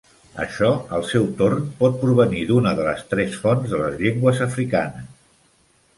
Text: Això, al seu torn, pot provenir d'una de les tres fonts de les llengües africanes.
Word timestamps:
Això, 0.43 0.69
al 0.99 1.03
seu 1.09 1.27
torn, 1.41 1.67
pot 1.83 1.99
provenir 2.05 2.41
d'una 2.53 2.73
de 2.81 2.89
les 2.89 3.05
tres 3.15 3.39
fonts 3.45 3.75
de 3.75 3.83
les 3.85 4.03
llengües 4.03 4.45
africanes. 4.51 5.17